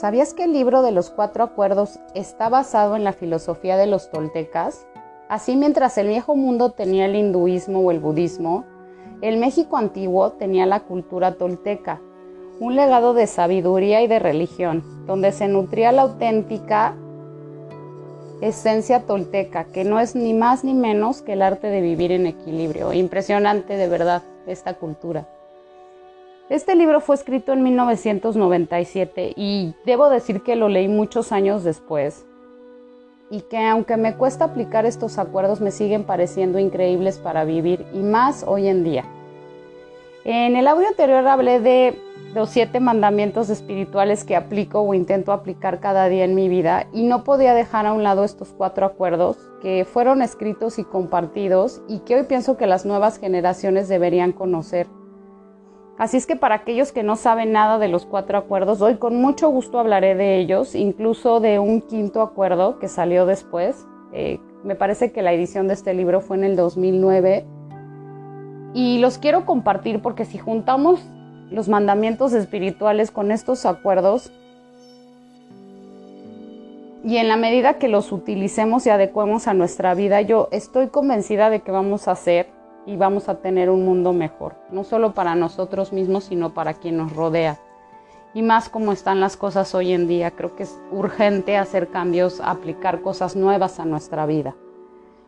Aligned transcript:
¿Sabías 0.00 0.32
que 0.32 0.44
el 0.44 0.54
libro 0.54 0.80
de 0.80 0.92
los 0.92 1.10
cuatro 1.10 1.44
acuerdos 1.44 2.00
está 2.14 2.48
basado 2.48 2.96
en 2.96 3.04
la 3.04 3.12
filosofía 3.12 3.76
de 3.76 3.86
los 3.86 4.10
toltecas? 4.10 4.86
Así 5.28 5.56
mientras 5.56 5.98
el 5.98 6.08
viejo 6.08 6.36
mundo 6.36 6.70
tenía 6.70 7.04
el 7.04 7.16
hinduismo 7.16 7.80
o 7.80 7.90
el 7.90 8.00
budismo, 8.00 8.64
el 9.20 9.36
México 9.36 9.76
antiguo 9.76 10.32
tenía 10.32 10.64
la 10.64 10.80
cultura 10.80 11.34
tolteca, 11.34 12.00
un 12.60 12.76
legado 12.76 13.12
de 13.12 13.26
sabiduría 13.26 14.00
y 14.00 14.06
de 14.06 14.20
religión, 14.20 15.04
donde 15.04 15.32
se 15.32 15.48
nutría 15.48 15.92
la 15.92 16.00
auténtica 16.00 16.96
esencia 18.40 19.04
tolteca, 19.04 19.64
que 19.64 19.84
no 19.84 20.00
es 20.00 20.16
ni 20.16 20.32
más 20.32 20.64
ni 20.64 20.72
menos 20.72 21.20
que 21.20 21.34
el 21.34 21.42
arte 21.42 21.66
de 21.66 21.82
vivir 21.82 22.10
en 22.10 22.26
equilibrio. 22.26 22.94
Impresionante 22.94 23.76
de 23.76 23.86
verdad 23.86 24.22
esta 24.46 24.72
cultura. 24.72 25.28
Este 26.50 26.74
libro 26.74 27.00
fue 27.00 27.14
escrito 27.14 27.52
en 27.52 27.62
1997 27.62 29.34
y 29.36 29.72
debo 29.86 30.10
decir 30.10 30.42
que 30.42 30.56
lo 30.56 30.68
leí 30.68 30.88
muchos 30.88 31.30
años 31.30 31.62
después 31.62 32.26
y 33.30 33.42
que 33.42 33.64
aunque 33.64 33.96
me 33.96 34.16
cuesta 34.16 34.46
aplicar 34.46 34.84
estos 34.84 35.18
acuerdos 35.18 35.60
me 35.60 35.70
siguen 35.70 36.02
pareciendo 36.02 36.58
increíbles 36.58 37.18
para 37.18 37.44
vivir 37.44 37.86
y 37.94 37.98
más 37.98 38.44
hoy 38.44 38.66
en 38.66 38.82
día. 38.82 39.04
En 40.24 40.56
el 40.56 40.66
audio 40.66 40.88
anterior 40.88 41.24
hablé 41.28 41.60
de 41.60 41.96
los 42.34 42.50
siete 42.50 42.80
mandamientos 42.80 43.48
espirituales 43.48 44.24
que 44.24 44.34
aplico 44.34 44.80
o 44.80 44.92
intento 44.92 45.30
aplicar 45.30 45.78
cada 45.78 46.08
día 46.08 46.24
en 46.24 46.34
mi 46.34 46.48
vida 46.48 46.88
y 46.92 47.04
no 47.04 47.22
podía 47.22 47.54
dejar 47.54 47.86
a 47.86 47.92
un 47.92 48.02
lado 48.02 48.24
estos 48.24 48.48
cuatro 48.48 48.86
acuerdos 48.86 49.36
que 49.62 49.84
fueron 49.84 50.20
escritos 50.20 50.80
y 50.80 50.84
compartidos 50.84 51.80
y 51.86 52.00
que 52.00 52.16
hoy 52.16 52.24
pienso 52.24 52.56
que 52.56 52.66
las 52.66 52.84
nuevas 52.84 53.20
generaciones 53.20 53.88
deberían 53.88 54.32
conocer. 54.32 54.88
Así 56.00 56.16
es 56.16 56.26
que 56.26 56.34
para 56.34 56.54
aquellos 56.54 56.92
que 56.92 57.02
no 57.02 57.14
saben 57.14 57.52
nada 57.52 57.78
de 57.78 57.88
los 57.88 58.06
cuatro 58.06 58.38
acuerdos, 58.38 58.80
hoy 58.80 58.94
con 58.94 59.20
mucho 59.20 59.50
gusto 59.50 59.78
hablaré 59.78 60.14
de 60.14 60.38
ellos, 60.38 60.74
incluso 60.74 61.40
de 61.40 61.58
un 61.58 61.82
quinto 61.82 62.22
acuerdo 62.22 62.78
que 62.78 62.88
salió 62.88 63.26
después. 63.26 63.86
Eh, 64.14 64.40
me 64.64 64.76
parece 64.76 65.12
que 65.12 65.20
la 65.20 65.34
edición 65.34 65.68
de 65.68 65.74
este 65.74 65.92
libro 65.92 66.22
fue 66.22 66.38
en 66.38 66.44
el 66.44 66.56
2009 66.56 67.44
y 68.72 68.96
los 69.00 69.18
quiero 69.18 69.44
compartir 69.44 70.00
porque 70.00 70.24
si 70.24 70.38
juntamos 70.38 71.06
los 71.50 71.68
mandamientos 71.68 72.32
espirituales 72.32 73.10
con 73.10 73.30
estos 73.30 73.66
acuerdos, 73.66 74.32
y 77.04 77.18
en 77.18 77.28
la 77.28 77.36
medida 77.36 77.74
que 77.74 77.88
los 77.88 78.10
utilicemos 78.10 78.86
y 78.86 78.90
adecuemos 78.90 79.46
a 79.46 79.52
nuestra 79.52 79.92
vida, 79.92 80.22
yo 80.22 80.48
estoy 80.50 80.88
convencida 80.88 81.50
de 81.50 81.60
que 81.60 81.72
vamos 81.72 82.08
a 82.08 82.12
hacer 82.12 82.46
y 82.86 82.96
vamos 82.96 83.28
a 83.28 83.36
tener 83.36 83.70
un 83.70 83.84
mundo 83.84 84.12
mejor, 84.12 84.54
no 84.70 84.84
solo 84.84 85.12
para 85.14 85.34
nosotros 85.34 85.92
mismos, 85.92 86.24
sino 86.24 86.54
para 86.54 86.74
quien 86.74 86.96
nos 86.96 87.14
rodea. 87.14 87.58
Y 88.32 88.42
más 88.42 88.68
como 88.68 88.92
están 88.92 89.20
las 89.20 89.36
cosas 89.36 89.74
hoy 89.74 89.92
en 89.92 90.06
día, 90.06 90.30
creo 90.30 90.54
que 90.54 90.62
es 90.62 90.78
urgente 90.92 91.56
hacer 91.56 91.88
cambios, 91.88 92.40
aplicar 92.40 93.02
cosas 93.02 93.34
nuevas 93.36 93.80
a 93.80 93.84
nuestra 93.84 94.24
vida. 94.26 94.54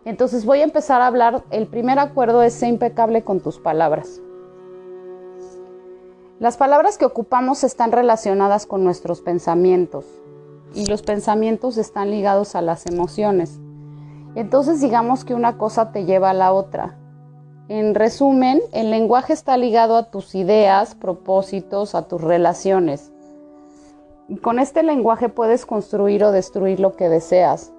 Entonces 0.05 0.45
voy 0.45 0.61
a 0.61 0.65
empezar 0.65 1.01
a 1.01 1.07
hablar, 1.07 1.45
el 1.51 1.67
primer 1.67 1.99
acuerdo 1.99 2.43
es 2.43 2.55
ser 2.55 2.69
impecable 2.69 3.23
con 3.23 3.41
tus 3.41 3.59
palabras. 3.59 4.21
Las 6.41 6.57
palabras 6.57 6.99
que 6.99 7.05
ocupamos 7.05 7.63
están 7.63 7.93
relacionadas 7.93 8.67
con 8.67 8.83
nuestros 8.83 9.21
pensamientos 9.21 10.05
y 10.75 10.87
los 10.87 11.03
pensamientos 11.03 11.77
están 11.79 12.11
ligados 12.11 12.57
a 12.57 12.63
las 12.63 12.87
emociones. 12.87 13.61
Entonces 14.35 14.81
digamos 14.81 15.25
que 15.25 15.35
una 15.35 15.57
cosa 15.57 15.93
te 15.93 16.05
lleva 16.05 16.31
a 16.31 16.35
la 16.35 16.53
otra. 16.53 16.99
En 17.69 17.95
resumen, 17.95 18.61
el 18.73 18.91
lenguaje 18.91 19.33
está 19.33 19.57
ligado 19.57 19.97
a 19.97 20.11
tus 20.11 20.35
ideas, 20.35 20.97
propósitos, 20.97 21.95
a 21.95 22.09
tus 22.09 22.21
relaciones. 22.21 23.13
Con 24.43 24.59
este 24.59 24.83
lenguaje 24.83 25.29
puedes 25.29 25.65
construir 25.65 26.25
o 26.25 26.33
destruir 26.33 26.81
lo 26.81 26.97
que 26.97 27.09
deseas. 27.09 27.73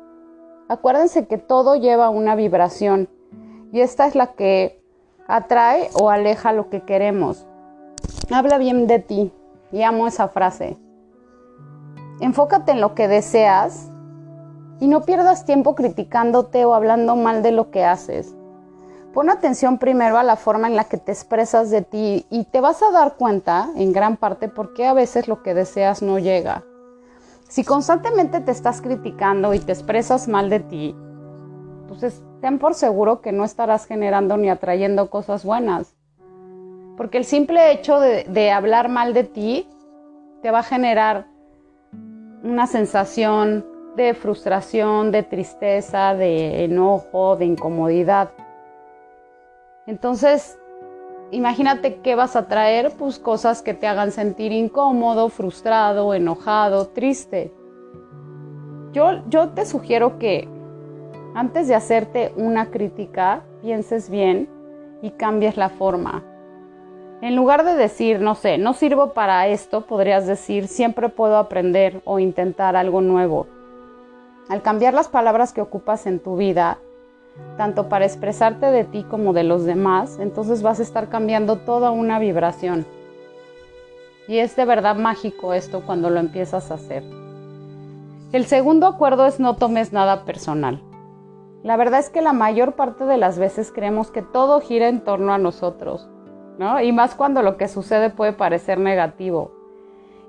Acuérdense 0.70 1.28
que 1.28 1.38
todo 1.38 1.76
lleva 1.76 2.10
una 2.10 2.36
vibración 2.36 3.10
y 3.74 3.82
esta 3.82 4.08
es 4.08 4.16
la 4.16 4.34
que 4.34 4.82
atrae 5.28 5.90
o 6.00 6.10
aleja 6.10 6.54
lo 6.54 6.70
que 6.70 6.82
queremos. 6.82 7.46
Habla 8.32 8.58
bien 8.58 8.88
de 8.88 9.00
ti 9.00 9.34
y 9.72 9.82
amo 9.82 10.08
esa 10.08 10.30
frase. 10.30 10.78
Enfócate 12.22 12.72
en 12.72 12.80
lo 12.80 12.96
que 12.96 13.10
deseas 13.10 13.90
y 14.80 14.88
no 14.88 15.02
pierdas 15.02 15.46
tiempo 15.46 15.76
criticándote 15.76 16.64
o 16.64 16.74
hablando 16.74 17.18
mal 17.18 17.44
de 17.44 17.52
lo 17.52 17.70
que 17.70 17.84
haces. 17.84 18.34
Pon 19.14 19.30
atención 19.30 19.78
primero 19.78 20.18
a 20.18 20.24
la 20.24 20.36
forma 20.36 20.68
en 20.68 20.76
la 20.76 20.86
que 20.86 20.98
te 20.98 21.12
expresas 21.12 21.70
de 21.70 21.84
ti 21.84 22.26
y 22.32 22.46
te 22.46 22.62
vas 22.62 22.82
a 22.82 22.90
dar 22.90 23.14
cuenta 23.16 23.70
en 23.76 23.94
gran 23.94 24.18
parte 24.18 24.50
por 24.50 24.74
qué 24.74 24.88
a 24.88 24.94
veces 24.94 25.28
lo 25.28 25.44
que 25.44 25.54
deseas 25.54 26.02
no 26.02 26.18
llega. 26.18 26.64
Si 27.48 27.64
constantemente 27.64 28.42
te 28.42 28.50
estás 28.50 28.82
criticando 28.82 29.54
y 29.54 29.60
te 29.60 29.72
expresas 29.72 30.28
mal 30.28 30.50
de 30.50 30.62
ti, 30.62 30.96
pues 31.88 32.24
ten 32.42 32.58
por 32.58 32.74
seguro 32.74 33.22
que 33.22 33.32
no 33.32 33.46
estarás 33.46 33.86
generando 33.86 34.36
ni 34.36 34.50
atrayendo 34.50 35.12
cosas 35.12 35.46
buenas. 35.46 35.96
Porque 36.98 37.20
el 37.20 37.26
simple 37.26 37.72
hecho 37.72 38.00
de, 38.00 38.24
de 38.24 38.50
hablar 38.50 38.90
mal 38.90 39.14
de 39.14 39.26
ti 39.26 39.70
te 40.42 40.50
va 40.50 40.60
a 40.60 40.64
generar 40.64 41.28
una 42.44 42.66
sensación 42.66 43.64
de 43.96 44.16
frustración, 44.16 45.12
de 45.12 45.22
tristeza, 45.22 46.16
de 46.16 46.64
enojo, 46.64 47.36
de 47.36 47.46
incomodidad. 47.46 48.32
Entonces, 49.86 50.58
imagínate 51.32 52.00
qué 52.02 52.16
vas 52.16 52.36
a 52.36 52.48
traer, 52.48 52.92
pues 52.98 53.20
cosas 53.20 53.62
que 53.62 53.74
te 53.74 53.88
hagan 53.88 54.12
sentir 54.12 54.52
incómodo, 54.52 55.30
frustrado, 55.30 56.14
enojado, 56.14 56.88
triste. 56.88 57.54
Yo, 58.94 59.28
yo 59.30 59.50
te 59.50 59.66
sugiero 59.66 60.20
que 60.20 60.48
antes 61.36 61.68
de 61.68 61.76
hacerte 61.76 62.32
una 62.36 62.70
crítica, 62.70 63.44
pienses 63.62 64.10
bien 64.10 64.48
y 65.02 65.12
cambies 65.12 65.58
la 65.58 65.70
forma. 65.70 66.24
En 67.22 67.36
lugar 67.36 67.64
de 67.66 67.76
decir, 67.76 68.20
no 68.20 68.36
sé, 68.36 68.58
no 68.58 68.74
sirvo 68.74 69.14
para 69.14 69.48
esto, 69.48 69.86
podrías 69.86 70.28
decir, 70.28 70.68
siempre 70.68 71.10
puedo 71.10 71.38
aprender 71.38 72.02
o 72.06 72.20
intentar 72.20 72.76
algo 72.76 73.02
nuevo. 73.02 73.48
Al 74.50 74.62
cambiar 74.62 74.94
las 74.94 75.08
palabras 75.08 75.54
que 75.54 75.62
ocupas 75.62 76.06
en 76.06 76.20
tu 76.20 76.36
vida, 76.36 76.80
tanto 77.58 77.90
para 77.90 78.06
expresarte 78.06 78.68
de 78.68 78.84
ti 78.84 79.04
como 79.04 79.34
de 79.34 79.44
los 79.44 79.66
demás, 79.66 80.18
entonces 80.20 80.62
vas 80.62 80.80
a 80.80 80.84
estar 80.84 81.10
cambiando 81.10 81.58
toda 81.58 81.92
una 81.92 82.20
vibración. 82.20 82.86
Y 84.28 84.38
es 84.38 84.56
de 84.56 84.66
verdad 84.66 84.96
mágico 84.96 85.54
esto 85.54 85.82
cuando 85.86 86.10
lo 86.10 86.20
empiezas 86.20 86.72
a 86.72 86.76
hacer. 86.76 87.04
El 88.32 88.46
segundo 88.46 88.88
acuerdo 88.88 89.26
es 89.26 89.40
no 89.40 89.58
tomes 89.58 89.94
nada 89.94 90.26
personal. 90.26 90.82
La 91.62 91.78
verdad 91.78 92.00
es 92.00 92.10
que 92.10 92.22
la 92.22 92.34
mayor 92.34 92.74
parte 92.74 93.06
de 93.06 93.18
las 93.18 93.38
veces 93.38 93.72
creemos 93.72 94.12
que 94.12 94.22
todo 94.22 94.60
gira 94.60 94.88
en 94.90 95.02
torno 95.02 95.34
a 95.34 95.38
nosotros, 95.38 96.10
¿no? 96.58 96.82
Y 96.82 96.92
más 96.92 97.16
cuando 97.16 97.42
lo 97.42 97.58
que 97.58 97.68
sucede 97.68 98.10
puede 98.10 98.34
parecer 98.34 98.80
negativo. 98.80 99.52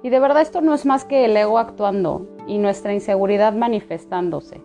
Y 0.03 0.10
de 0.10 0.21
verdad 0.21 0.42
esto 0.42 0.60
no 0.60 0.75
es 0.75 0.84
más 0.84 1.04
que 1.04 1.25
el 1.25 1.36
ego 1.36 1.59
actuando 1.59 2.26
y 2.47 2.59
nuestra 2.59 2.92
inseguridad 2.92 3.54
manifestándose. 3.54 4.60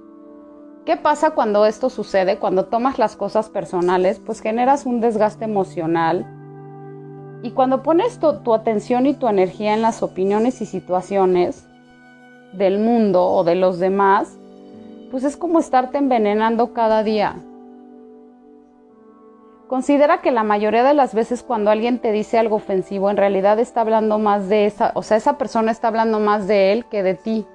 ¿Qué 0.85 0.97
pasa 0.97 1.31
cuando 1.31 1.65
esto 1.65 1.89
sucede? 1.89 2.37
Cuando 2.37 2.65
tomas 2.65 2.97
las 2.97 3.15
cosas 3.15 3.49
personales, 3.49 4.19
pues 4.19 4.41
generas 4.41 4.85
un 4.85 5.01
desgaste 5.01 5.45
emocional. 5.45 6.25
Y 7.43 7.51
cuando 7.51 7.83
pones 7.83 8.19
tu, 8.19 8.53
atención 8.53 9.05
y 9.05 9.13
tu 9.13 9.27
energía 9.27 9.73
en 9.73 9.81
las 9.81 10.03
opiniones 10.03 10.61
y 10.61 10.65
situaciones 10.65 11.67
del 12.53 12.79
mundo 12.79 13.25
o 13.25 13.43
de 13.43 13.55
los 13.55 13.79
demás, 13.79 14.37
pues 15.11 15.23
es 15.23 15.37
como 15.37 15.59
estarte 15.59 15.97
envenenando 15.97 16.73
cada 16.73 17.03
día. 17.03 17.35
Considera 19.67 20.21
que 20.21 20.31
la 20.31 20.43
mayoría 20.43 20.83
de 20.83 20.95
las 20.95 21.13
veces 21.13 21.43
cuando 21.43 21.69
alguien 21.69 21.99
te 21.99 22.11
dice 22.11 22.39
algo 22.39 22.55
ofensivo, 22.55 23.11
en 23.11 23.17
realidad 23.17 23.59
está 23.59 23.81
hablando 23.81 24.17
más 24.17 24.49
de 24.49 24.65
esa, 24.65 24.91
o 24.95 25.03
sea, 25.03 25.15
esa 25.17 25.37
persona 25.37 25.71
está 25.71 25.89
hablando 25.89 26.19
más 26.19 26.47
de 26.47 26.73
él 26.73 26.85
que 26.85 27.03
de 27.03 27.13
ti. 27.13 27.45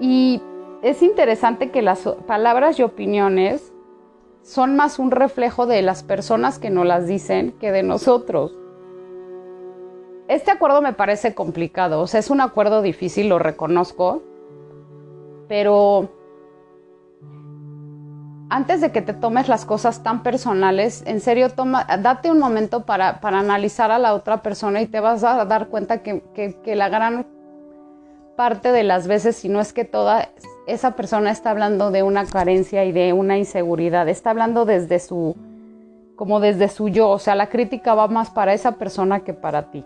Y 0.00 0.42
es 0.86 1.02
interesante 1.02 1.72
que 1.72 1.82
las 1.82 2.02
palabras 2.28 2.78
y 2.78 2.84
opiniones 2.84 3.72
son 4.42 4.76
más 4.76 5.00
un 5.00 5.10
reflejo 5.10 5.66
de 5.66 5.82
las 5.82 6.04
personas 6.04 6.60
que 6.60 6.70
nos 6.70 6.86
las 6.86 7.08
dicen 7.08 7.56
que 7.58 7.72
de 7.72 7.82
nosotros. 7.82 8.56
Este 10.28 10.52
acuerdo 10.52 10.80
me 10.82 10.92
parece 10.92 11.34
complicado, 11.34 12.00
o 12.00 12.06
sea, 12.06 12.20
es 12.20 12.30
un 12.30 12.40
acuerdo 12.40 12.82
difícil, 12.82 13.28
lo 13.28 13.40
reconozco, 13.40 14.22
pero 15.48 16.08
antes 18.48 18.80
de 18.80 18.92
que 18.92 19.02
te 19.02 19.12
tomes 19.12 19.48
las 19.48 19.64
cosas 19.64 20.04
tan 20.04 20.22
personales, 20.22 21.02
en 21.04 21.20
serio, 21.20 21.50
toma, 21.50 21.84
date 22.00 22.30
un 22.30 22.38
momento 22.38 22.86
para, 22.86 23.18
analizar 23.20 23.90
a 23.90 23.98
la 23.98 24.14
otra 24.14 24.40
persona 24.40 24.80
y 24.80 24.86
te 24.86 25.00
vas 25.00 25.24
a 25.24 25.44
dar 25.46 25.66
cuenta 25.66 26.04
que, 26.04 26.22
que 26.32 26.76
la 26.76 26.88
gran 26.88 27.26
parte 28.36 28.70
de 28.70 28.84
las 28.84 29.08
veces, 29.08 29.36
si 29.36 29.48
no 29.48 29.60
es 29.60 29.72
que 29.72 29.84
toda, 29.84 30.28
esa 30.66 30.92
persona 30.92 31.30
está 31.30 31.50
hablando 31.50 31.90
de 31.90 32.02
una 32.02 32.26
carencia 32.26 32.84
y 32.84 32.92
de 32.92 33.12
una 33.12 33.38
inseguridad, 33.38 34.08
está 34.08 34.30
hablando 34.30 34.64
desde 34.64 34.98
su, 34.98 35.34
como 36.14 36.40
desde 36.40 36.68
su 36.68 36.88
yo, 36.88 37.10
o 37.10 37.18
sea, 37.18 37.34
la 37.34 37.48
crítica 37.48 37.94
va 37.94 38.08
más 38.08 38.30
para 38.30 38.54
esa 38.54 38.72
persona 38.72 39.20
que 39.20 39.34
para 39.34 39.70
ti. 39.70 39.84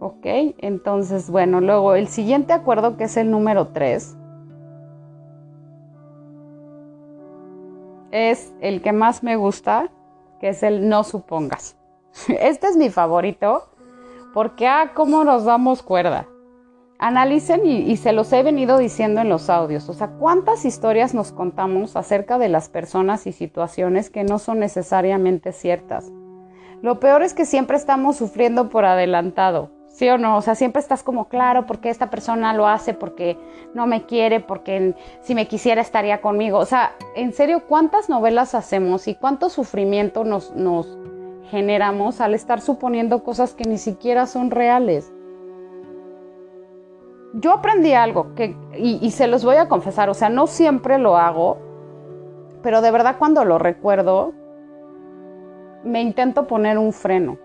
¿Ok? 0.00 0.26
Entonces, 0.58 1.30
bueno, 1.30 1.60
luego 1.60 1.94
el 1.94 2.08
siguiente 2.08 2.52
acuerdo 2.52 2.96
que 2.96 3.04
es 3.04 3.16
el 3.16 3.30
número 3.30 3.68
3 3.68 4.16
es 8.10 8.52
el 8.60 8.82
que 8.82 8.92
más 8.92 9.22
me 9.22 9.36
gusta, 9.36 9.90
que 10.40 10.50
es 10.50 10.62
el 10.62 10.88
no 10.88 11.04
supongas. 11.04 11.76
Este 12.28 12.68
es 12.68 12.76
mi 12.76 12.88
favorito 12.88 13.64
porque, 14.36 14.66
ah, 14.66 14.92
cómo 14.92 15.24
nos 15.24 15.46
damos 15.46 15.82
cuerda. 15.82 16.28
Analicen 16.98 17.64
y, 17.64 17.96
se 17.96 18.12
los 18.12 18.30
he 18.34 18.42
venido 18.42 18.76
diciendo 18.76 19.22
en 19.22 19.30
los 19.30 19.48
audios, 19.48 19.88
o 19.88 19.94
sea, 19.94 20.08
cuántas 20.08 20.66
historias 20.66 21.14
nos 21.14 21.32
contamos 21.32 21.96
acerca 21.96 22.36
de 22.36 22.50
las 22.50 22.68
personas 22.68 23.26
y 23.26 23.32
situaciones 23.32 24.10
que 24.10 24.24
no 24.24 24.38
son 24.38 24.58
necesariamente 24.58 25.52
ciertas. 25.52 26.12
Lo 26.82 27.00
peor 27.00 27.22
es 27.22 27.32
que 27.32 27.46
siempre 27.46 27.78
estamos 27.78 28.16
sufriendo 28.16 28.68
por 28.68 28.84
adelantado, 28.84 29.70
¿sí 29.88 30.06
o 30.10 30.18
no? 30.18 30.36
O 30.36 30.42
sea, 30.42 30.54
siempre 30.54 30.80
estás 30.80 31.02
como, 31.02 31.28
claro, 31.28 31.64
porque 31.64 31.88
esta 31.88 32.10
persona 32.10 32.52
lo 32.52 32.66
hace, 32.66 32.92
porque 32.92 33.38
no 33.72 33.86
me 33.86 34.04
quiere, 34.04 34.40
porque 34.40 34.94
si 35.22 35.34
me 35.34 35.48
quisiera 35.48 35.80
estaría 35.80 36.20
conmigo. 36.20 36.58
O 36.58 36.66
sea, 36.66 36.92
en 37.14 37.32
serio, 37.32 37.62
¿cuántas 37.66 38.10
novelas 38.10 38.54
hacemos 38.54 39.08
y 39.08 39.14
cuánto 39.14 39.48
sufrimiento 39.48 40.24
nos, 40.24 40.54
nos 40.54 40.98
generamos 41.46 42.20
al 42.20 42.34
estar 42.34 42.60
suponiendo 42.60 43.22
cosas 43.24 43.54
que 43.54 43.64
ni 43.64 43.78
siquiera 43.78 44.26
son 44.26 44.50
reales? 44.50 45.12
Yo 47.34 47.52
aprendí 47.52 47.92
algo 47.92 48.34
que, 48.34 48.56
y, 48.76 48.98
y 49.02 49.10
se 49.10 49.26
los 49.26 49.44
voy 49.44 49.56
a 49.56 49.68
confesar, 49.68 50.08
o 50.08 50.14
sea, 50.14 50.28
no 50.28 50.46
siempre 50.46 50.98
lo 50.98 51.16
hago, 51.16 51.58
pero 52.62 52.80
de 52.80 52.90
verdad 52.90 53.16
cuando 53.18 53.44
lo 53.44 53.58
recuerdo, 53.58 54.32
me 55.84 56.02
intento 56.02 56.46
poner 56.46 56.78
un 56.78 56.92
freno. 56.92 57.38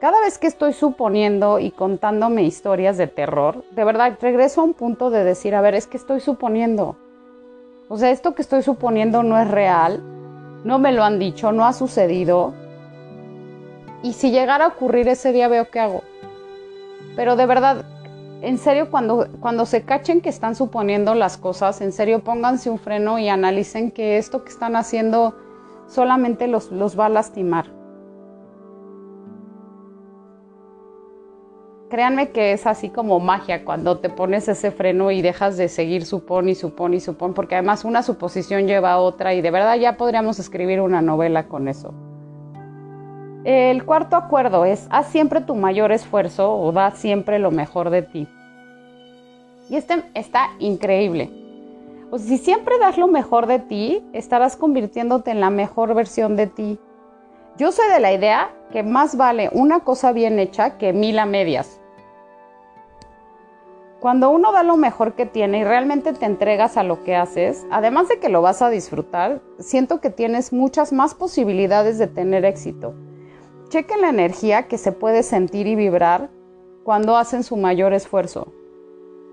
Cada 0.00 0.20
vez 0.20 0.38
que 0.38 0.46
estoy 0.46 0.72
suponiendo 0.72 1.58
y 1.58 1.70
contándome 1.70 2.42
historias 2.42 2.98
de 2.98 3.06
terror, 3.06 3.64
de 3.70 3.84
verdad 3.84 4.18
regreso 4.20 4.60
a 4.60 4.64
un 4.64 4.74
punto 4.74 5.10
de 5.10 5.24
decir, 5.24 5.54
a 5.54 5.60
ver, 5.60 5.74
es 5.74 5.86
que 5.86 5.96
estoy 5.96 6.20
suponiendo. 6.20 6.96
O 7.88 7.96
sea, 7.96 8.10
esto 8.10 8.34
que 8.34 8.42
estoy 8.42 8.62
suponiendo 8.62 9.22
no 9.22 9.38
es 9.38 9.50
real, 9.50 10.02
no 10.64 10.78
me 10.78 10.92
lo 10.92 11.04
han 11.04 11.18
dicho, 11.18 11.52
no 11.52 11.64
ha 11.64 11.72
sucedido. 11.72 12.54
Y 14.04 14.12
si 14.12 14.30
llegara 14.30 14.66
a 14.66 14.68
ocurrir 14.68 15.08
ese 15.08 15.32
día 15.32 15.48
veo 15.48 15.70
qué 15.70 15.80
hago. 15.80 16.02
Pero 17.16 17.36
de 17.36 17.46
verdad, 17.46 17.86
en 18.42 18.58
serio, 18.58 18.90
cuando, 18.90 19.28
cuando 19.40 19.64
se 19.64 19.82
cachen 19.82 20.20
que 20.20 20.28
están 20.28 20.54
suponiendo 20.54 21.14
las 21.14 21.38
cosas, 21.38 21.80
en 21.80 21.90
serio 21.90 22.22
pónganse 22.22 22.68
un 22.68 22.78
freno 22.78 23.18
y 23.18 23.30
analicen 23.30 23.90
que 23.90 24.18
esto 24.18 24.44
que 24.44 24.50
están 24.50 24.76
haciendo 24.76 25.34
solamente 25.86 26.48
los, 26.48 26.70
los 26.70 27.00
va 27.00 27.06
a 27.06 27.08
lastimar. 27.08 27.64
Créanme 31.88 32.28
que 32.28 32.52
es 32.52 32.66
así 32.66 32.90
como 32.90 33.20
magia 33.20 33.64
cuando 33.64 34.00
te 34.00 34.10
pones 34.10 34.48
ese 34.48 34.70
freno 34.70 35.12
y 35.12 35.22
dejas 35.22 35.56
de 35.56 35.70
seguir 35.70 36.04
supón 36.04 36.50
y 36.50 36.54
supón 36.54 36.92
y 36.92 37.00
supón, 37.00 37.32
porque 37.32 37.54
además 37.54 37.86
una 37.86 38.02
suposición 38.02 38.66
lleva 38.66 38.92
a 38.92 38.98
otra 38.98 39.32
y 39.32 39.40
de 39.40 39.50
verdad 39.50 39.76
ya 39.76 39.96
podríamos 39.96 40.38
escribir 40.38 40.82
una 40.82 41.00
novela 41.00 41.48
con 41.48 41.68
eso. 41.68 41.94
El 43.44 43.84
cuarto 43.84 44.16
acuerdo 44.16 44.64
es, 44.64 44.86
haz 44.88 45.08
siempre 45.08 45.42
tu 45.42 45.54
mayor 45.54 45.92
esfuerzo 45.92 46.56
o 46.56 46.72
da 46.72 46.92
siempre 46.92 47.38
lo 47.38 47.50
mejor 47.50 47.90
de 47.90 48.00
ti. 48.00 48.26
Y 49.68 49.76
este 49.76 50.02
está 50.14 50.52
increíble. 50.58 51.30
O 52.10 52.18
si 52.18 52.38
siempre 52.38 52.78
das 52.78 52.96
lo 52.96 53.06
mejor 53.06 53.46
de 53.46 53.58
ti, 53.58 54.02
estarás 54.14 54.56
convirtiéndote 54.56 55.30
en 55.30 55.40
la 55.40 55.50
mejor 55.50 55.94
versión 55.94 56.36
de 56.36 56.46
ti. 56.46 56.78
Yo 57.58 57.70
soy 57.70 57.86
de 57.88 58.00
la 58.00 58.14
idea 58.14 58.50
que 58.72 58.82
más 58.82 59.14
vale 59.16 59.50
una 59.52 59.80
cosa 59.80 60.12
bien 60.12 60.38
hecha 60.38 60.78
que 60.78 60.94
mil 60.94 61.18
a 61.18 61.26
medias. 61.26 61.80
Cuando 64.00 64.30
uno 64.30 64.52
da 64.52 64.62
lo 64.62 64.78
mejor 64.78 65.12
que 65.14 65.26
tiene 65.26 65.58
y 65.58 65.64
realmente 65.64 66.14
te 66.14 66.24
entregas 66.24 66.78
a 66.78 66.82
lo 66.82 67.04
que 67.04 67.14
haces, 67.14 67.66
además 67.70 68.08
de 68.08 68.18
que 68.20 68.30
lo 68.30 68.40
vas 68.40 68.62
a 68.62 68.70
disfrutar, 68.70 69.42
siento 69.58 70.00
que 70.00 70.08
tienes 70.08 70.52
muchas 70.52 70.94
más 70.94 71.14
posibilidades 71.14 71.98
de 71.98 72.06
tener 72.06 72.46
éxito. 72.46 72.94
Chequen 73.74 74.02
la 74.02 74.10
energía 74.10 74.68
que 74.68 74.78
se 74.78 74.92
puede 74.92 75.24
sentir 75.24 75.66
y 75.66 75.74
vibrar 75.74 76.30
cuando 76.84 77.16
hacen 77.16 77.42
su 77.42 77.56
mayor 77.56 77.92
esfuerzo. 77.92 78.52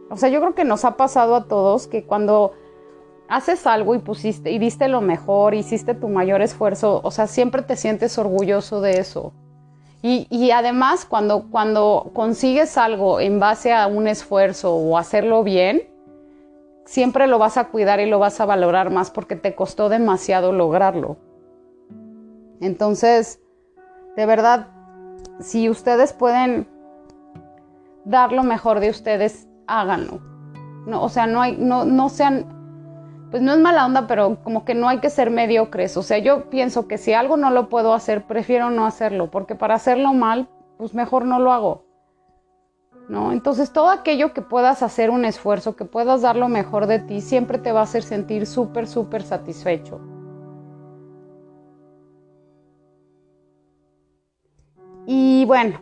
O 0.09 0.17
sea, 0.17 0.29
yo 0.29 0.39
creo 0.39 0.55
que 0.55 0.63
nos 0.63 0.83
ha 0.83 0.97
pasado 0.97 1.35
a 1.35 1.43
todos 1.43 1.85
que 1.85 2.05
cuando 2.05 2.53
haces 3.29 3.67
algo 3.67 3.93
y 3.93 3.99
pusiste 3.99 4.49
y 4.49 4.57
diste 4.57 4.88
lo 4.88 4.99
mejor, 4.99 5.53
hiciste 5.53 5.93
tu 5.93 6.09
mayor 6.09 6.41
esfuerzo, 6.41 7.01
o 7.03 7.11
sea, 7.11 7.27
siempre 7.27 7.61
te 7.61 7.75
sientes 7.75 8.17
orgulloso 8.17 8.81
de 8.81 8.93
eso. 8.93 9.31
Y, 10.01 10.49
además, 10.49 11.05
cuando, 11.05 11.45
cuando 11.51 12.09
consigues 12.11 12.79
algo 12.79 13.19
en 13.19 13.39
base 13.39 13.71
a 13.71 13.85
un 13.85 14.07
esfuerzo 14.07 14.73
o 14.75 14.97
hacerlo 14.97 15.43
bien, 15.43 15.83
siempre 16.85 17.27
lo 17.27 17.38
vas 17.38 17.57
a 17.57 17.65
cuidar 17.65 17.99
y 17.99 18.07
lo 18.07 18.17
vas 18.17 18.41
a 18.41 18.47
valorar 18.47 18.89
más 18.89 19.11
porque 19.11 19.35
te 19.35 19.53
costó 19.53 19.88
demasiado 19.88 20.51
lograrlo. 20.51 21.17
Entonces, 22.59 23.40
de 24.15 24.25
verdad, 24.25 24.67
si 25.39 25.69
ustedes 25.69 26.13
pueden 26.13 26.67
dar 28.05 28.31
lo 28.31 28.43
mejor 28.43 28.79
de 28.79 28.89
ustedes, 28.89 29.47
háganlo. 29.67 30.19
No, 30.85 31.03
o 31.03 31.09
sea, 31.09 31.27
no, 31.27 31.41
hay, 31.41 31.57
no, 31.57 31.85
no 31.85 32.09
sean 32.09 32.61
pues 33.31 33.41
no 33.41 33.53
es 33.53 33.59
mala 33.59 33.85
onda, 33.85 34.07
pero 34.07 34.43
como 34.43 34.65
que 34.65 34.75
no 34.75 34.89
hay 34.89 34.99
que 34.99 35.09
ser 35.09 35.31
mediocres. 35.31 35.95
O 35.95 36.03
sea, 36.03 36.17
yo 36.17 36.49
pienso 36.49 36.87
que 36.87 36.97
si 36.97 37.13
algo 37.13 37.37
no 37.37 37.49
lo 37.49 37.69
puedo 37.69 37.93
hacer, 37.93 38.23
prefiero 38.27 38.69
no 38.69 38.85
hacerlo, 38.85 39.31
porque 39.31 39.55
para 39.55 39.75
hacerlo 39.75 40.13
mal, 40.13 40.49
pues 40.77 40.93
mejor 40.93 41.23
no 41.25 41.39
lo 41.39 41.53
hago. 41.53 41.85
¿No? 43.07 43.31
Entonces 43.31 43.71
todo 43.71 43.89
aquello 43.89 44.33
que 44.33 44.41
puedas 44.41 44.83
hacer 44.83 45.09
un 45.09 45.25
esfuerzo, 45.25 45.75
que 45.75 45.85
puedas 45.85 46.21
dar 46.21 46.35
lo 46.35 46.49
mejor 46.49 46.87
de 46.87 46.99
ti, 46.99 47.21
siempre 47.21 47.57
te 47.57 47.71
va 47.71 47.79
a 47.79 47.83
hacer 47.83 48.03
sentir 48.03 48.45
súper, 48.45 48.85
súper 48.85 49.23
satisfecho. 49.23 50.01
Y 55.06 55.45
bueno, 55.45 55.80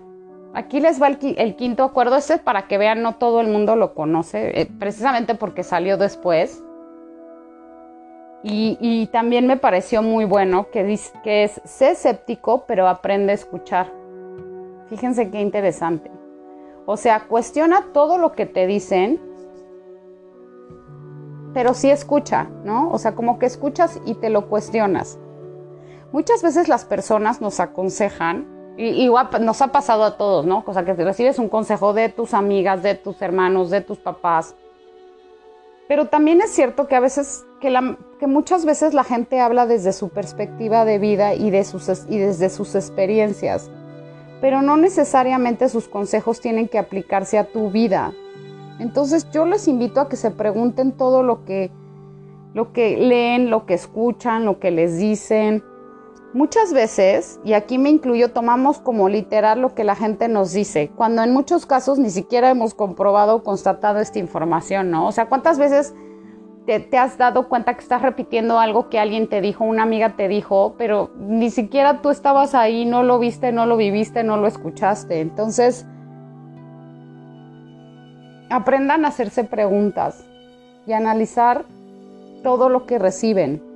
aquí 0.54 0.80
les 0.80 1.02
va 1.02 1.08
el, 1.08 1.56
quinto 1.56 1.84
acuerdo. 1.84 2.16
Este 2.16 2.36
es 2.36 2.40
para 2.40 2.68
que 2.68 2.78
vean, 2.78 3.02
no 3.02 3.16
todo 3.16 3.42
el 3.42 3.48
mundo 3.48 3.76
lo 3.76 3.94
conoce, 3.94 4.62
eh, 4.62 4.70
precisamente 4.80 5.36
porque 5.36 5.64
salió 5.64 5.98
después. 5.98 6.64
Y, 8.42 9.08
también 9.12 9.48
me 9.48 9.58
pareció 9.58 10.02
muy 10.02 10.24
bueno 10.24 10.70
que, 10.72 10.98
que 11.24 11.44
es, 11.44 11.62
sé 11.66 11.92
escéptico, 11.92 12.64
pero 12.68 12.88
aprende 12.88 13.34
a 13.34 13.36
escuchar. 13.36 13.92
Fíjense 14.88 15.30
qué 15.30 15.42
interesante. 15.42 16.10
O 16.86 16.96
sea, 16.96 17.28
cuestiona 17.28 17.88
todo 17.94 18.18
lo 18.18 18.32
que 18.32 18.46
te 18.46 18.66
dicen, 18.66 19.20
pero 21.54 21.74
sí 21.74 21.90
escucha, 21.90 22.50
¿no? 22.64 22.90
O 22.92 22.98
sea, 22.98 23.14
como 23.14 23.40
que 23.40 23.46
escuchas 23.46 24.00
y 24.06 24.16
te 24.16 24.30
lo 24.30 24.48
cuestionas. 24.48 25.20
Muchas 26.12 26.42
veces 26.42 26.68
las 26.68 26.86
personas 26.86 27.42
nos 27.42 27.60
aconsejan, 27.60 28.48
y, 28.80 29.10
nos 29.42 29.62
ha 29.62 29.68
pasado 29.68 30.04
a 30.06 30.18
todos, 30.18 30.46
¿no? 30.46 30.64
O 30.66 30.74
sea, 30.74 30.86
que 30.86 30.94
recibes 30.94 31.38
un 31.38 31.50
consejo 31.50 31.94
de 31.94 32.08
tus 32.08 32.34
amigas, 32.34 32.82
de 32.82 32.96
tus 32.96 33.22
hermanos, 33.22 33.70
de 33.70 33.82
tus 33.82 33.98
papás, 33.98 34.56
pero 35.90 36.06
también 36.06 36.40
es 36.40 36.52
cierto 36.52 36.88
que 36.88 36.96
a 36.96 37.00
veces, 37.00 37.46
que, 37.60 37.78
que 38.20 38.28
muchas 38.28 38.64
veces 38.64 38.94
la 38.94 39.04
gente 39.04 39.42
habla 39.42 39.66
desde 39.66 39.92
su 39.92 40.10
perspectiva 40.10 40.86
de 40.86 41.00
vida 41.00 41.34
y, 41.34 41.50
de 41.50 41.66
sus, 41.66 41.90
y 42.08 42.20
desde 42.20 42.50
sus 42.50 42.76
experiencias, 42.76 43.70
pero 44.40 44.62
no 44.62 44.78
necesariamente 44.78 45.68
sus 45.68 45.90
consejos 45.90 46.40
tienen 46.40 46.70
que 46.70 46.78
aplicarse 46.78 47.40
a 47.40 47.52
tu 47.52 47.72
vida. 47.72 48.14
Entonces 48.80 49.30
yo 49.32 49.46
les 49.46 49.68
invito 49.68 50.00
a 50.00 50.08
que 50.08 50.16
se 50.16 50.30
pregunten 50.30 50.92
todo 50.92 51.24
lo 51.24 51.44
que, 51.44 51.72
lo 52.54 52.72
que 52.72 52.96
leen, 52.96 53.50
lo 53.50 53.66
que 53.66 53.74
escuchan, 53.74 54.46
lo 54.46 54.60
que 54.60 54.70
les 54.70 55.00
dicen, 55.00 55.64
Muchas 56.34 56.74
veces, 56.74 57.40
y 57.44 57.54
aquí 57.54 57.80
me 57.80 57.90
incluyo, 57.90 58.32
tomamos 58.32 58.78
como 58.78 59.10
literal 59.10 59.62
lo 59.62 59.74
que 59.74 59.84
la 59.84 59.96
gente 59.96 60.28
nos 60.28 60.54
dice, 60.54 60.92
cuando 60.96 61.24
en 61.24 61.34
muchos 61.34 61.66
casos 61.66 61.98
ni 61.98 62.12
siquiera 62.12 62.52
hemos 62.52 62.76
comprobado 62.76 63.38
o 63.38 63.44
constatado 63.44 64.00
esta 64.00 64.20
información, 64.20 64.92
¿no? 64.92 65.08
O 65.08 65.12
sea, 65.12 65.28
¿cuántas 65.28 65.58
veces 65.58 65.96
te, 66.68 67.00
has 67.00 67.18
dado 67.18 67.50
cuenta 67.50 67.74
que 67.74 67.82
estás 67.82 68.04
repitiendo 68.04 68.60
algo 68.60 68.90
que 68.90 69.00
alguien 69.00 69.28
te 69.28 69.42
dijo, 69.42 69.64
una 69.64 69.82
amiga 69.82 70.16
te 70.16 70.28
dijo, 70.28 70.76
pero 70.78 71.10
ni 71.18 71.50
siquiera 71.50 72.02
tú 72.04 72.12
estabas 72.12 72.54
ahí, 72.54 72.86
no 72.86 73.02
lo 73.02 73.18
viste, 73.18 73.52
no 73.52 73.66
lo 73.66 73.76
viviste, 73.76 74.24
no 74.24 74.38
lo 74.38 74.46
escuchaste? 74.46 75.22
Entonces, 75.22 75.88
aprendan 78.52 79.04
a 79.06 79.08
hacerse 79.08 79.46
preguntas 79.46 80.24
y 80.86 80.94
analizar 80.94 81.66
todo 82.44 82.70
lo 82.70 82.86
que 82.86 83.00
reciben. 83.00 83.69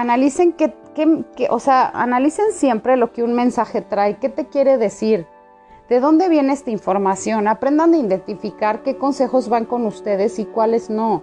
Analicen 0.00 0.52
qué, 0.52 0.74
o 1.50 1.60
sea, 1.60 1.88
analicen 1.88 2.52
siempre 2.52 2.96
lo 2.96 3.12
que 3.12 3.22
un 3.22 3.34
mensaje 3.34 3.82
trae, 3.82 4.18
qué 4.18 4.28
te 4.28 4.46
quiere 4.46 4.78
decir, 4.78 5.26
de 5.88 6.00
dónde 6.00 6.28
viene 6.28 6.52
esta 6.52 6.70
información, 6.70 7.48
aprendan 7.48 7.94
a 7.94 7.98
identificar 7.98 8.82
qué 8.82 8.96
consejos 8.96 9.48
van 9.48 9.64
con 9.64 9.86
ustedes 9.86 10.38
y 10.38 10.44
cuáles 10.44 10.90
no. 10.90 11.22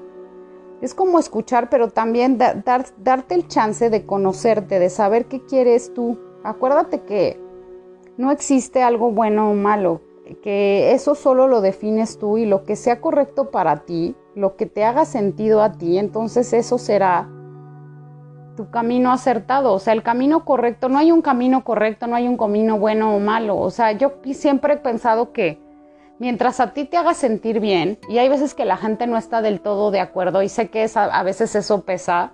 Es 0.81 0.93
como 0.93 1.19
escuchar, 1.19 1.69
pero 1.69 1.89
también 1.89 2.37
dar, 2.37 2.85
darte 2.97 3.35
el 3.35 3.47
chance 3.47 3.89
de 3.89 4.05
conocerte, 4.05 4.79
de 4.79 4.89
saber 4.89 5.25
qué 5.25 5.45
quieres 5.45 5.93
tú 5.93 6.17
Acuérdate 6.45 7.01
que 7.01 7.39
no 8.17 8.29
existe 8.29 8.83
algo 8.83 9.09
bueno 9.09 9.49
o 9.49 9.55
malo, 9.55 10.01
que 10.43 10.91
eso 10.91 11.15
solo 11.15 11.47
lo 11.47 11.59
defines 11.59 12.19
tú 12.19 12.37
y 12.37 12.45
lo 12.45 12.65
que 12.65 12.75
sea 12.75 13.01
correcto 13.01 13.49
para 13.49 13.77
ti, 13.85 14.15
lo 14.35 14.55
que 14.55 14.67
te 14.67 14.83
haga 14.83 15.05
sentido 15.05 15.63
a 15.63 15.71
ti, 15.71 15.97
entonces 15.97 16.53
eso 16.53 16.77
será 16.77 17.27
tu 18.55 18.69
camino 18.69 19.11
acertado, 19.11 19.73
o 19.73 19.79
sea, 19.79 19.93
el 19.93 20.03
camino 20.03 20.45
correcto, 20.45 20.89
no 20.89 20.97
hay 20.97 21.11
un 21.11 21.21
camino 21.21 21.63
correcto, 21.63 22.07
no 22.07 22.15
hay 22.15 22.27
un 22.27 22.37
camino 22.37 22.79
bueno 22.79 23.15
o 23.15 23.19
malo, 23.19 23.57
o 23.57 23.69
sea, 23.69 23.91
yo 23.91 24.13
siempre 24.33 24.75
he 24.75 24.77
pensado 24.77 25.31
que 25.33 25.59
mientras 26.19 26.59
a 26.59 26.73
ti 26.73 26.85
te 26.85 26.97
haga 26.97 27.13
sentir 27.13 27.59
bien, 27.59 27.99
y 28.07 28.17
hay 28.17 28.29
veces 28.29 28.53
que 28.53 28.65
la 28.65 28.77
gente 28.77 29.07
no 29.07 29.17
está 29.17 29.41
del 29.41 29.61
todo 29.61 29.91
de 29.91 29.99
acuerdo, 29.99 30.41
y 30.41 30.49
sé 30.49 30.69
que 30.69 30.89
a 30.95 31.23
veces 31.23 31.55
eso 31.55 31.81
pesa, 31.81 32.31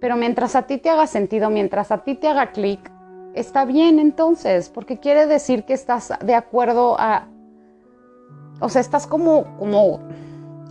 pero 0.00 0.16
mientras 0.16 0.54
a 0.54 0.62
ti 0.62 0.78
te 0.78 0.90
haga 0.90 1.06
sentido, 1.06 1.50
mientras 1.50 1.90
a 1.90 2.04
ti 2.04 2.14
te 2.14 2.28
haga 2.28 2.52
clic, 2.52 2.90
está 3.34 3.64
bien 3.64 3.98
entonces, 3.98 4.68
porque 4.68 4.98
quiere 4.98 5.26
decir 5.26 5.64
que 5.64 5.72
estás 5.72 6.12
de 6.22 6.34
acuerdo 6.34 6.96
a, 6.98 7.28
o 8.60 8.68
sea, 8.68 8.80
estás 8.80 9.06
como, 9.06 9.56
como 9.58 10.00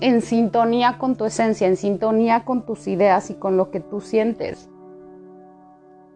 en 0.02 0.22
sintonía 0.22 0.98
con 0.98 1.16
tu 1.16 1.26
esencia, 1.26 1.68
en 1.68 1.78
sintonía 1.78 2.46
con 2.46 2.66
tus 2.66 2.88
ideas 2.88 3.30
y 3.30 3.36
con 3.36 3.58
lo 3.58 3.72
que 3.72 3.80
tú 3.80 4.02
sientes. 4.02 4.70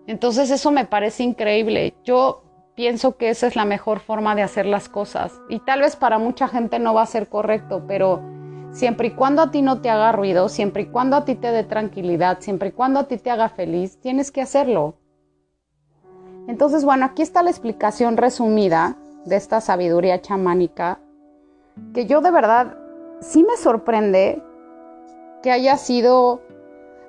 Entonces 0.08 0.50
eso 0.50 0.72
me 0.72 0.86
parece 0.86 1.24
increíble. 1.24 1.94
Yo 2.04 2.44
pienso 2.76 3.18
que 3.18 3.30
esa 3.30 3.48
es 3.48 3.56
la 3.56 3.66
mejor 3.66 4.00
forma 4.00 4.36
de 4.36 4.42
hacer 4.42 4.66
las 4.66 4.88
cosas. 4.88 5.40
Y 5.50 5.60
tal 5.60 5.82
vez 5.82 5.96
para 5.96 6.18
mucha 6.18 6.48
gente 6.48 6.80
no 6.80 6.94
va 6.94 7.02
a 7.02 7.08
ser 7.08 7.28
correcto, 7.28 7.84
pero 7.88 8.22
siempre 8.72 9.10
y 9.10 9.12
cuando 9.12 9.42
a 9.42 9.52
ti 9.52 9.62
no 9.62 9.82
te 9.82 9.90
haga 9.90 10.14
ruido, 10.14 10.48
siempre 10.48 10.84
y 10.84 10.86
cuando 10.86 11.18
a 11.18 11.26
ti 11.26 11.36
te 11.36 11.52
dé 11.52 11.64
tranquilidad, 11.64 12.38
siempre 12.40 12.70
y 12.70 12.72
cuando 12.72 13.02
a 13.02 13.08
ti 13.08 13.18
te 13.18 13.32
haga 13.32 13.50
feliz, 13.50 14.00
tienes 14.00 14.32
que 14.32 14.42
hacerlo. 14.42 14.96
Entonces, 16.48 16.86
bueno, 16.86 17.06
aquí 17.06 17.22
está 17.22 17.44
la 17.44 17.50
explicación 17.50 18.16
resumida 18.16 18.96
de 19.26 19.36
esta 19.36 19.60
sabiduría 19.60 20.22
chamánica, 20.22 21.00
que 21.94 22.06
yo 22.06 22.22
de 22.22 22.32
verdad 22.32 22.78
sí 23.20 23.44
me 23.44 23.58
sorprende 23.58 24.42
que 25.44 25.52
haya 25.52 25.78
sido 25.78 26.42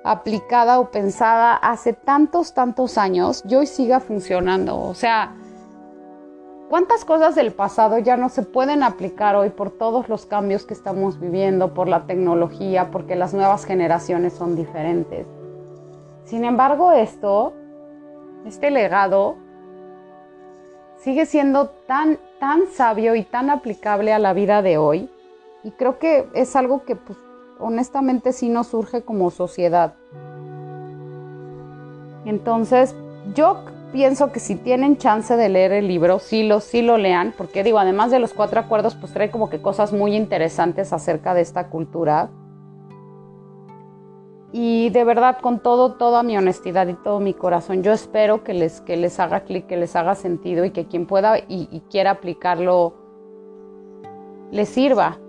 aplicada 0.03 0.79
o 0.79 0.91
pensada 0.91 1.55
hace 1.55 1.93
tantos, 1.93 2.53
tantos 2.53 2.97
años 2.97 3.43
y 3.47 3.55
hoy 3.55 3.67
siga 3.67 3.99
funcionando. 3.99 4.79
O 4.79 4.93
sea, 4.93 5.35
¿cuántas 6.69 7.05
cosas 7.05 7.35
del 7.35 7.51
pasado 7.51 7.97
ya 7.99 8.17
no 8.17 8.29
se 8.29 8.43
pueden 8.43 8.83
aplicar 8.83 9.35
hoy 9.35 9.49
por 9.49 9.71
todos 9.71 10.09
los 10.09 10.25
cambios 10.25 10.65
que 10.65 10.73
estamos 10.73 11.19
viviendo, 11.19 11.73
por 11.73 11.87
la 11.87 12.05
tecnología, 12.05 12.91
porque 12.91 13.15
las 13.15 13.33
nuevas 13.33 13.65
generaciones 13.65 14.33
son 14.33 14.55
diferentes? 14.55 15.27
Sin 16.23 16.45
embargo, 16.45 16.91
esto, 16.91 17.53
este 18.45 18.71
legado, 18.71 19.37
sigue 20.97 21.25
siendo 21.25 21.69
tan, 21.69 22.19
tan 22.39 22.67
sabio 22.67 23.15
y 23.15 23.23
tan 23.23 23.49
aplicable 23.49 24.13
a 24.13 24.19
la 24.19 24.33
vida 24.33 24.61
de 24.61 24.77
hoy. 24.77 25.09
Y 25.63 25.71
creo 25.71 25.99
que 25.99 26.29
es 26.33 26.55
algo 26.55 26.85
que 26.85 26.95
pues, 26.95 27.17
honestamente 27.59 28.33
sí 28.33 28.49
nos 28.49 28.67
surge 28.67 29.03
como 29.03 29.29
sociedad. 29.29 29.95
Entonces, 32.25 32.95
yo 33.35 33.63
pienso 33.91 34.31
que 34.31 34.39
si 34.39 34.55
tienen 34.55 34.97
chance 34.97 35.35
de 35.35 35.49
leer 35.49 35.71
el 35.71 35.87
libro, 35.87 36.19
sí 36.19 36.43
lo, 36.43 36.59
sí 36.59 36.81
lo 36.81 36.97
lean, 36.97 37.33
porque 37.37 37.63
digo, 37.63 37.79
además 37.79 38.11
de 38.11 38.19
los 38.19 38.33
cuatro 38.33 38.59
acuerdos, 38.59 38.95
pues 38.95 39.13
trae 39.13 39.31
como 39.31 39.49
que 39.49 39.61
cosas 39.61 39.93
muy 39.93 40.15
interesantes 40.15 40.93
acerca 40.93 41.33
de 41.33 41.41
esta 41.41 41.69
cultura. 41.69 42.29
Y 44.51 44.89
de 44.89 45.03
verdad, 45.03 45.37
con 45.41 45.59
todo, 45.59 45.93
toda 45.93 46.23
mi 46.23 46.35
honestidad 46.37 46.87
y 46.87 46.93
todo 46.95 47.19
mi 47.19 47.33
corazón, 47.33 47.83
yo 47.83 47.93
espero 47.93 48.43
que 48.43 48.53
les, 48.53 48.81
que 48.81 48.97
les 48.97 49.19
haga 49.19 49.41
clic, 49.41 49.67
que 49.67 49.77
les 49.77 49.95
haga 49.95 50.15
sentido 50.15 50.65
y 50.65 50.71
que 50.71 50.87
quien 50.87 51.05
pueda 51.05 51.37
y 51.37 51.83
quiera 51.91 52.11
aplicarlo 52.11 52.95
les 54.51 54.69
sirva, 54.69 55.19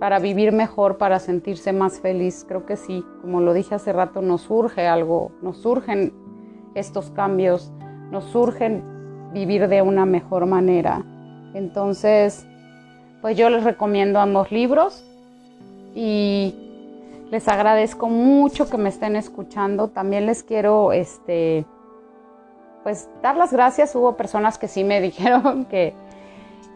para 0.00 0.18
vivir 0.18 0.50
mejor, 0.50 0.96
para 0.96 1.18
sentirse 1.18 1.74
más 1.74 2.00
feliz. 2.00 2.44
Creo 2.48 2.64
que 2.64 2.76
sí, 2.76 3.04
como 3.20 3.40
lo 3.42 3.52
dije 3.52 3.74
hace 3.74 3.92
rato, 3.92 4.22
nos 4.22 4.40
surge 4.40 4.88
algo, 4.88 5.30
nos 5.42 5.58
surgen 5.58 6.14
estos 6.74 7.10
cambios, 7.10 7.70
nos 8.10 8.24
surgen 8.24 8.82
vivir 9.34 9.68
de 9.68 9.82
una 9.82 10.06
mejor 10.06 10.46
manera. 10.46 11.04
Entonces, 11.52 12.46
pues 13.20 13.36
yo 13.36 13.50
les 13.50 13.62
recomiendo 13.62 14.20
ambos 14.20 14.50
libros 14.50 15.04
y 15.94 16.54
les 17.30 17.46
agradezco 17.46 18.08
mucho 18.08 18.70
que 18.70 18.78
me 18.78 18.88
estén 18.88 19.16
escuchando. 19.16 19.88
También 19.88 20.24
les 20.24 20.42
quiero 20.42 20.92
este 20.92 21.66
pues 22.82 23.10
dar 23.22 23.36
las 23.36 23.52
gracias. 23.52 23.94
Hubo 23.94 24.16
personas 24.16 24.56
que 24.56 24.66
sí 24.66 24.82
me 24.82 25.00
dijeron 25.02 25.66
que 25.66 25.92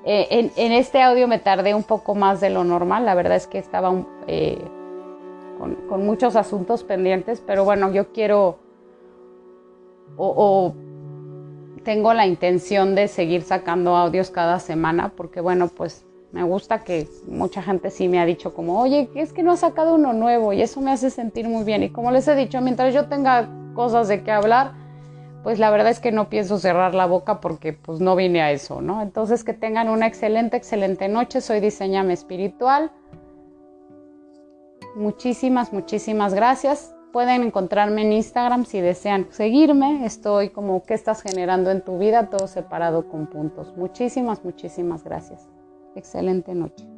eh, 0.07 0.51
en, 0.55 0.73
este 0.73 1.01
audio 1.01 1.27
me 1.27 1.39
tardé 1.39 1.75
un 1.75 1.83
poco 1.83 2.15
más 2.15 2.41
de 2.41 2.51
lo 2.51 2.63
normal, 2.63 3.07
la 3.07 3.15
verdad 3.15 3.37
es 3.37 3.47
que 3.47 3.59
estaba 3.59 3.95
eh, 4.27 4.63
con, 5.59 6.05
muchos 6.05 6.37
asuntos 6.37 6.85
pendientes, 6.85 7.43
pero 7.45 7.65
bueno, 7.65 7.91
yo 7.91 8.13
quiero 8.13 8.59
o, 10.17 10.75
tengo 11.85 12.13
la 12.15 12.27
intención 12.27 12.95
de 12.95 13.09
seguir 13.09 13.43
sacando 13.43 13.97
audios 13.97 14.31
cada 14.31 14.59
semana, 14.59 15.13
porque 15.17 15.41
bueno, 15.41 15.69
pues 15.69 16.05
me 16.33 16.43
gusta 16.43 16.83
que 16.83 17.09
mucha 17.27 17.63
gente 17.63 17.91
sí 17.91 18.09
me 18.09 18.19
ha 18.19 18.27
dicho 18.27 18.55
como, 18.55 18.81
oye, 18.81 19.09
es 19.15 19.33
que 19.33 19.43
no 19.43 19.53
ha 19.53 19.57
sacado 19.57 19.95
uno 19.95 20.13
nuevo 20.13 20.53
y 20.53 20.63
eso 20.63 20.81
me 20.81 20.91
hace 20.91 21.11
sentir 21.11 21.49
muy 21.49 21.65
bien. 21.65 21.83
Y 21.83 21.91
como 21.91 22.11
les 22.11 22.27
he 22.27 22.35
dicho, 22.35 22.61
mientras 22.61 22.93
yo 22.93 23.07
tenga 23.07 23.49
cosas 23.75 24.09
de 24.09 24.23
qué 24.23 24.33
hablar, 24.33 24.73
pues 25.45 25.59
la 25.59 25.71
verdad 25.71 25.91
es 25.91 26.01
que 26.01 26.11
no 26.11 26.31
pienso 26.31 26.59
cerrar 26.59 26.95
la 26.95 27.05
boca 27.05 27.41
porque 27.41 27.75
pues 27.75 28.01
no 28.01 28.17
vine 28.17 28.41
a 28.41 28.51
eso, 28.51 28.81
¿no? 28.81 29.03
Entonces 29.03 29.45
que 29.45 29.53
tengan 29.53 29.91
una 29.91 30.07
excelente, 30.07 30.57
excelente 30.57 31.07
noche. 31.07 31.43
Soy 31.43 31.61
Diseñame 31.61 32.15
Espiritual. 32.15 32.91
Muchísimas, 34.97 35.71
muchísimas 35.73 36.33
gracias. 36.33 36.95
Pueden 37.13 37.43
encontrarme 37.43 38.03
en 38.03 38.15
Instagram 38.15 38.65
si 38.65 38.81
desean 38.81 39.27
seguirme. 39.31 40.07
Estoy 40.07 40.49
como 40.49 40.83
qué 40.83 40.95
estás 40.95 41.21
generando 41.21 41.71
en 41.71 41.83
tu 41.83 41.99
vida, 41.99 42.31
todo 42.31 42.49
separado 42.49 43.09
con 43.09 43.27
puntos. 43.27 43.77
Muchísimas, 43.77 44.43
muchísimas 44.45 45.05
gracias. 45.05 45.47
Excelente 45.95 46.55
noche. 46.55 46.94